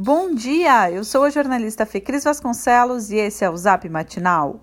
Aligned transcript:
Bom 0.00 0.32
dia, 0.32 0.92
eu 0.92 1.02
sou 1.02 1.24
a 1.24 1.30
jornalista 1.30 1.84
Fecris 1.84 2.22
Vasconcelos 2.22 3.10
e 3.10 3.16
esse 3.16 3.44
é 3.44 3.50
o 3.50 3.56
Zap 3.56 3.88
Matinal. 3.88 4.60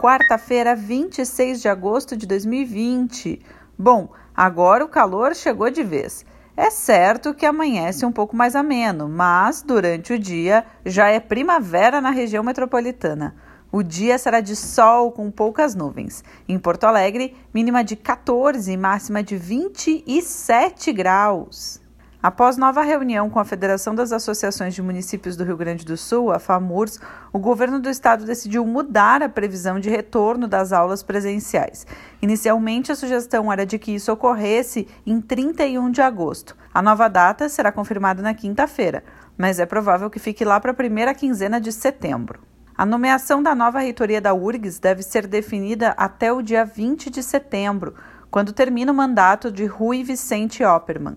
Quarta-feira, 0.00 0.74
26 0.74 1.62
de 1.62 1.68
agosto 1.68 2.16
de 2.16 2.26
2020. 2.26 3.40
Bom, 3.78 4.08
agora 4.34 4.84
o 4.84 4.88
calor 4.88 5.36
chegou 5.36 5.70
de 5.70 5.84
vez. 5.84 6.26
É 6.56 6.68
certo 6.68 7.32
que 7.32 7.46
amanhece 7.46 8.04
um 8.04 8.10
pouco 8.10 8.34
mais 8.34 8.56
ameno, 8.56 9.08
mas 9.08 9.62
durante 9.62 10.14
o 10.14 10.18
dia 10.18 10.66
já 10.84 11.06
é 11.06 11.20
primavera 11.20 12.00
na 12.00 12.10
região 12.10 12.42
metropolitana. 12.42 13.36
O 13.70 13.84
dia 13.84 14.18
será 14.18 14.40
de 14.40 14.56
sol 14.56 15.12
com 15.12 15.30
poucas 15.30 15.76
nuvens. 15.76 16.24
Em 16.48 16.58
Porto 16.58 16.88
Alegre, 16.88 17.36
mínima 17.54 17.84
de 17.84 17.94
14 17.94 18.72
e 18.72 18.76
máxima 18.76 19.22
de 19.22 19.36
27 19.36 20.92
graus. 20.92 21.81
Após 22.22 22.56
nova 22.56 22.82
reunião 22.82 23.28
com 23.28 23.40
a 23.40 23.44
Federação 23.44 23.96
das 23.96 24.12
Associações 24.12 24.76
de 24.76 24.80
Municípios 24.80 25.36
do 25.36 25.42
Rio 25.42 25.56
Grande 25.56 25.84
do 25.84 25.96
Sul, 25.96 26.30
a 26.30 26.38
FAMURS, 26.38 27.00
o 27.32 27.38
governo 27.40 27.80
do 27.80 27.90
estado 27.90 28.24
decidiu 28.24 28.64
mudar 28.64 29.24
a 29.24 29.28
previsão 29.28 29.80
de 29.80 29.90
retorno 29.90 30.46
das 30.46 30.72
aulas 30.72 31.02
presenciais. 31.02 31.84
Inicialmente, 32.22 32.92
a 32.92 32.94
sugestão 32.94 33.52
era 33.52 33.66
de 33.66 33.76
que 33.76 33.90
isso 33.90 34.12
ocorresse 34.12 34.86
em 35.04 35.20
31 35.20 35.90
de 35.90 36.00
agosto. 36.00 36.56
A 36.72 36.80
nova 36.80 37.08
data 37.08 37.48
será 37.48 37.72
confirmada 37.72 38.22
na 38.22 38.34
quinta-feira, 38.34 39.02
mas 39.36 39.58
é 39.58 39.66
provável 39.66 40.08
que 40.08 40.20
fique 40.20 40.44
lá 40.44 40.60
para 40.60 40.70
a 40.70 40.74
primeira 40.74 41.12
quinzena 41.14 41.60
de 41.60 41.72
setembro. 41.72 42.38
A 42.76 42.86
nomeação 42.86 43.42
da 43.42 43.52
nova 43.52 43.80
reitoria 43.80 44.20
da 44.20 44.32
URGS 44.32 44.78
deve 44.78 45.02
ser 45.02 45.26
definida 45.26 45.88
até 45.96 46.32
o 46.32 46.40
dia 46.40 46.64
20 46.64 47.10
de 47.10 47.20
setembro, 47.20 47.96
quando 48.30 48.52
termina 48.52 48.92
o 48.92 48.94
mandato 48.94 49.50
de 49.50 49.66
Rui 49.66 50.04
Vicente 50.04 50.62
Oppermann. 50.62 51.16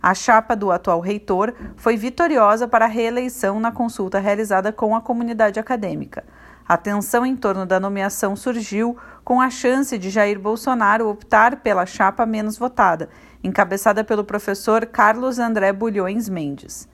A 0.00 0.14
chapa 0.14 0.54
do 0.54 0.70
atual 0.70 1.00
reitor 1.00 1.52
foi 1.76 1.96
vitoriosa 1.96 2.68
para 2.68 2.84
a 2.84 2.88
reeleição 2.88 3.58
na 3.58 3.72
consulta 3.72 4.20
realizada 4.20 4.72
com 4.72 4.94
a 4.94 5.00
comunidade 5.00 5.58
acadêmica. 5.58 6.24
A 6.68 6.76
tensão 6.76 7.24
em 7.24 7.34
torno 7.34 7.64
da 7.64 7.80
nomeação 7.80 8.36
surgiu 8.36 8.96
com 9.24 9.40
a 9.40 9.50
chance 9.50 9.96
de 9.98 10.10
Jair 10.10 10.38
Bolsonaro 10.38 11.08
optar 11.08 11.56
pela 11.56 11.86
chapa 11.86 12.26
menos 12.26 12.58
votada, 12.58 13.08
encabeçada 13.42 14.04
pelo 14.04 14.22
professor 14.22 14.86
Carlos 14.86 15.38
André 15.38 15.72
Bulhões 15.72 16.28
Mendes. 16.28 16.86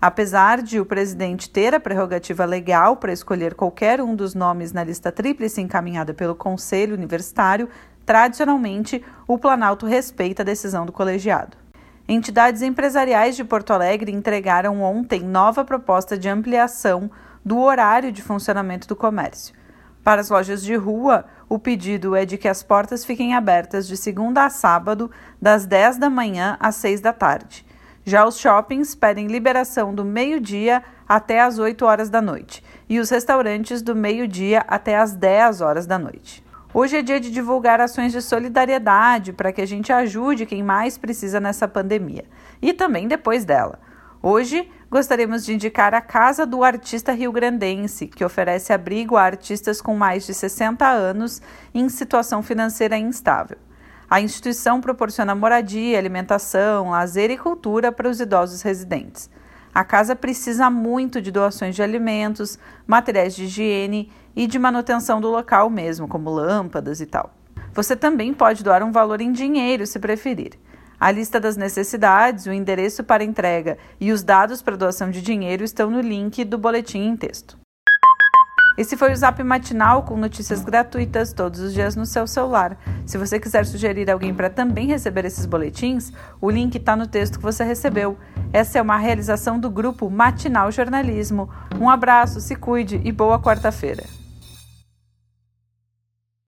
Apesar 0.00 0.62
de 0.62 0.80
o 0.80 0.86
presidente 0.86 1.50
ter 1.50 1.74
a 1.74 1.80
prerrogativa 1.80 2.44
legal 2.44 2.96
para 2.96 3.12
escolher 3.12 3.54
qualquer 3.54 4.00
um 4.00 4.14
dos 4.14 4.34
nomes 4.34 4.72
na 4.72 4.82
lista 4.82 5.12
tríplice 5.12 5.60
encaminhada 5.60 6.14
pelo 6.14 6.34
Conselho 6.34 6.94
Universitário, 6.94 7.68
tradicionalmente 8.06 9.04
o 9.26 9.36
Planalto 9.36 9.86
respeita 9.86 10.42
a 10.42 10.44
decisão 10.44 10.86
do 10.86 10.92
colegiado. 10.92 11.67
Entidades 12.10 12.62
empresariais 12.62 13.36
de 13.36 13.44
Porto 13.44 13.70
Alegre 13.70 14.10
entregaram 14.10 14.80
ontem 14.80 15.20
nova 15.20 15.62
proposta 15.62 16.16
de 16.16 16.26
ampliação 16.26 17.10
do 17.44 17.58
horário 17.58 18.10
de 18.10 18.22
funcionamento 18.22 18.88
do 18.88 18.96
comércio. 18.96 19.54
Para 20.02 20.22
as 20.22 20.30
lojas 20.30 20.62
de 20.62 20.74
rua, 20.74 21.26
o 21.50 21.58
pedido 21.58 22.16
é 22.16 22.24
de 22.24 22.38
que 22.38 22.48
as 22.48 22.62
portas 22.62 23.04
fiquem 23.04 23.34
abertas 23.34 23.86
de 23.86 23.94
segunda 23.94 24.46
a 24.46 24.48
sábado, 24.48 25.10
das 25.38 25.66
10 25.66 25.98
da 25.98 26.08
manhã 26.08 26.56
às 26.58 26.76
6 26.76 27.02
da 27.02 27.12
tarde. 27.12 27.66
Já 28.06 28.24
os 28.24 28.38
shoppings 28.38 28.94
pedem 28.94 29.26
liberação 29.26 29.94
do 29.94 30.02
meio-dia 30.02 30.82
até 31.06 31.42
às 31.42 31.58
8 31.58 31.84
horas 31.84 32.08
da 32.08 32.22
noite 32.22 32.64
e 32.88 32.98
os 32.98 33.10
restaurantes 33.10 33.82
do 33.82 33.94
meio-dia 33.94 34.64
até 34.66 34.96
às 34.96 35.12
10 35.12 35.60
horas 35.60 35.86
da 35.86 35.98
noite. 35.98 36.47
Hoje 36.72 36.98
é 36.98 37.02
dia 37.02 37.18
de 37.18 37.30
divulgar 37.30 37.80
ações 37.80 38.12
de 38.12 38.20
solidariedade 38.20 39.32
para 39.32 39.50
que 39.50 39.62
a 39.62 39.66
gente 39.66 39.90
ajude 39.90 40.44
quem 40.44 40.62
mais 40.62 40.98
precisa 40.98 41.40
nessa 41.40 41.66
pandemia 41.66 42.26
e 42.60 42.74
também 42.74 43.08
depois 43.08 43.42
dela. 43.42 43.78
Hoje 44.22 44.70
gostaríamos 44.90 45.46
de 45.46 45.54
indicar 45.54 45.94
a 45.94 46.02
Casa 46.02 46.44
do 46.44 46.62
Artista 46.62 47.12
Rio 47.12 47.32
Grandense, 47.32 48.06
que 48.06 48.22
oferece 48.22 48.70
abrigo 48.70 49.16
a 49.16 49.22
artistas 49.22 49.80
com 49.80 49.96
mais 49.96 50.26
de 50.26 50.34
60 50.34 50.86
anos 50.86 51.40
em 51.72 51.88
situação 51.88 52.42
financeira 52.42 52.98
instável. 52.98 53.56
A 54.10 54.20
instituição 54.20 54.78
proporciona 54.78 55.34
moradia, 55.34 55.98
alimentação, 55.98 56.90
lazer 56.90 57.30
e 57.30 57.38
cultura 57.38 57.90
para 57.90 58.10
os 58.10 58.20
idosos 58.20 58.60
residentes. 58.60 59.30
A 59.74 59.84
casa 59.84 60.16
precisa 60.16 60.70
muito 60.70 61.20
de 61.20 61.30
doações 61.30 61.74
de 61.74 61.82
alimentos, 61.82 62.58
materiais 62.86 63.34
de 63.34 63.44
higiene 63.44 64.10
e 64.34 64.46
de 64.46 64.58
manutenção 64.58 65.20
do 65.20 65.30
local 65.30 65.68
mesmo, 65.70 66.08
como 66.08 66.30
lâmpadas 66.30 67.00
e 67.00 67.06
tal. 67.06 67.34
Você 67.74 67.94
também 67.94 68.34
pode 68.34 68.64
doar 68.64 68.82
um 68.82 68.90
valor 68.90 69.20
em 69.20 69.32
dinheiro, 69.32 69.86
se 69.86 69.98
preferir. 69.98 70.58
A 71.00 71.12
lista 71.12 71.38
das 71.38 71.56
necessidades, 71.56 72.46
o 72.46 72.52
endereço 72.52 73.04
para 73.04 73.22
entrega 73.22 73.78
e 74.00 74.10
os 74.10 74.24
dados 74.24 74.60
para 74.60 74.76
doação 74.76 75.10
de 75.10 75.22
dinheiro 75.22 75.62
estão 75.62 75.88
no 75.88 76.00
link 76.00 76.44
do 76.44 76.58
boletim 76.58 77.06
em 77.06 77.16
texto. 77.16 77.56
Esse 78.78 78.96
foi 78.96 79.12
o 79.12 79.16
Zap 79.16 79.42
Matinal 79.42 80.04
com 80.04 80.16
notícias 80.16 80.64
gratuitas 80.64 81.32
todos 81.32 81.58
os 81.58 81.74
dias 81.74 81.96
no 81.96 82.06
seu 82.06 82.28
celular. 82.28 82.78
Se 83.04 83.18
você 83.18 83.40
quiser 83.40 83.66
sugerir 83.66 84.08
alguém 84.08 84.32
para 84.32 84.48
também 84.48 84.86
receber 84.86 85.24
esses 85.24 85.46
boletins, 85.46 86.12
o 86.40 86.48
link 86.48 86.76
está 86.76 86.94
no 86.94 87.04
texto 87.04 87.38
que 87.38 87.42
você 87.42 87.64
recebeu. 87.64 88.16
Essa 88.52 88.78
é 88.78 88.82
uma 88.82 88.96
realização 88.96 89.60
do 89.60 89.70
grupo 89.70 90.08
Matinal 90.08 90.72
Jornalismo. 90.72 91.50
Um 91.78 91.88
abraço, 91.88 92.40
se 92.40 92.56
cuide 92.56 93.00
e 93.04 93.12
boa 93.12 93.38
quarta-feira. 93.38 94.17